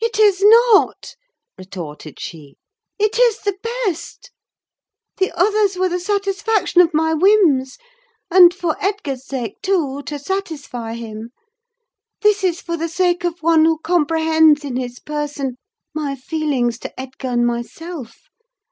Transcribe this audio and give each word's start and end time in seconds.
"It 0.00 0.18
is 0.18 0.42
not," 0.42 1.14
retorted 1.56 2.18
she; 2.18 2.56
"it 2.98 3.16
is 3.16 3.38
the 3.42 3.56
best! 3.86 4.32
The 5.18 5.30
others 5.38 5.76
were 5.76 5.88
the 5.88 6.00
satisfaction 6.00 6.80
of 6.80 6.92
my 6.92 7.14
whims: 7.14 7.78
and 8.28 8.52
for 8.52 8.76
Edgar's 8.84 9.24
sake, 9.24 9.62
too, 9.62 10.02
to 10.02 10.18
satisfy 10.18 10.94
him. 10.94 11.30
This 12.22 12.42
is 12.42 12.60
for 12.60 12.76
the 12.76 12.88
sake 12.88 13.22
of 13.22 13.40
one 13.40 13.66
who 13.66 13.78
comprehends 13.78 14.64
in 14.64 14.74
his 14.74 14.98
person 14.98 15.54
my 15.94 16.16
feelings 16.16 16.80
to 16.80 17.00
Edgar 17.00 17.28
and 17.28 17.46
myself. 17.46 18.22